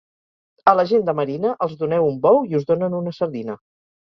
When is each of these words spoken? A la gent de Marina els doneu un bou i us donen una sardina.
A 0.69 0.73
la 0.77 0.85
gent 0.91 1.03
de 1.09 1.15
Marina 1.19 1.51
els 1.67 1.77
doneu 1.83 2.09
un 2.09 2.17
bou 2.27 2.43
i 2.53 2.59
us 2.61 2.69
donen 2.73 2.99
una 3.05 3.17
sardina. 3.19 3.61